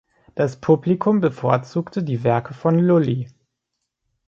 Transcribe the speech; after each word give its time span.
Das 0.33 0.59
Publikum 0.59 1.19
bevorzugte 1.19 2.01
die 2.01 2.23
Werke 2.23 2.55
von 2.55 2.79
Lully. 2.79 3.29